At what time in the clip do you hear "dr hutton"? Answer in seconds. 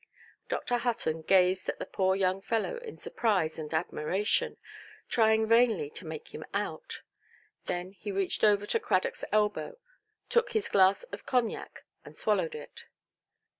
0.49-1.21